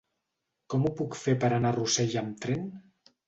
Com 0.73 0.85
ho 0.85 0.91
puc 1.01 1.17
fer 1.25 1.35
per 1.45 1.51
anar 1.57 1.73
a 1.73 1.77
Rossell 1.77 2.17
amb 2.23 2.43
tren? 2.47 2.65